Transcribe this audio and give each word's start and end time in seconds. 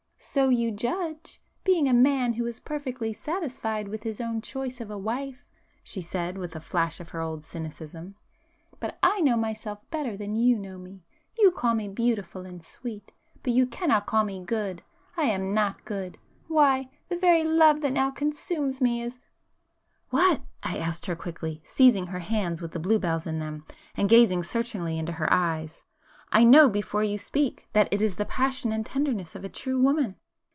"So 0.23 0.47
you 0.47 0.71
judge,—being 0.71 1.89
a 1.89 1.93
man 1.93 2.33
who 2.33 2.45
is 2.45 2.61
perfectly 2.61 3.11
satisfied 3.11 3.89
with 3.89 4.03
his 4.03 4.21
own 4.21 4.39
choice 4.39 4.79
of 4.79 4.89
a 4.89 4.97
wife!" 4.97 5.49
she 5.83 5.99
said 6.01 6.37
with 6.37 6.55
a 6.55 6.61
flash 6.61 7.01
of 7.01 7.09
her 7.09 7.19
old 7.19 7.43
cynicism—"But 7.43 8.97
I 9.03 9.19
know 9.19 9.35
myself 9.35 9.79
better 9.89 10.15
than 10.15 10.35
you 10.37 10.57
know 10.57 10.77
me. 10.77 11.03
You 11.37 11.51
call 11.51 11.73
me 11.73 11.89
beautiful 11.89 12.45
and 12.45 12.63
sweet,—but 12.63 13.51
you 13.51 13.65
cannot 13.65 14.05
call 14.05 14.23
me 14.23 14.39
good! 14.39 14.83
I 15.17 15.23
am 15.23 15.53
not 15.53 15.83
good. 15.83 16.17
Why, 16.47 16.89
the 17.09 17.17
very 17.17 17.43
love 17.43 17.81
that 17.81 17.91
now 17.91 18.09
consumes 18.09 18.79
me 18.79 19.01
is——" 19.01 19.19
"What?" 20.11 20.41
I 20.63 20.77
asked 20.77 21.07
her 21.07 21.15
quickly, 21.15 21.61
seizing 21.65 22.07
her 22.07 22.19
hands 22.19 22.61
with 22.61 22.71
the 22.71 22.79
blue 22.79 22.99
bells 22.99 23.27
in 23.27 23.39
them, 23.39 23.65
and 23.97 24.07
gazing 24.07 24.43
searchingly 24.43 24.97
into 24.97 25.13
her 25.13 25.27
eyes—"I 25.33 26.45
know 26.45 26.69
before 26.69 27.03
you 27.03 27.17
speak, 27.17 27.67
that 27.73 27.89
it 27.91 28.01
is 28.01 28.15
the 28.15 28.23
passion 28.23 28.71
and 28.71 28.85
tenderness 28.85 29.35
of 29.35 29.43
a 29.43 29.49
true 29.49 29.81
woman!" 29.81 30.15